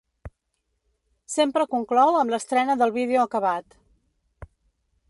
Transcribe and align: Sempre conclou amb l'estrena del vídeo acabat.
Sempre 1.33 1.67
conclou 1.75 2.17
amb 2.21 2.35
l'estrena 2.35 2.79
del 2.81 2.95
vídeo 2.99 3.25
acabat. 3.29 3.79